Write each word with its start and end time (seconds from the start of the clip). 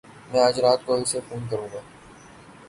میں 0.29 0.41
اج 0.47 0.55
رات 0.59 0.79
کو 0.85 0.93
اسے 0.93 1.19
فون 1.27 1.41
کروں 1.49 1.67
گا 1.73 1.81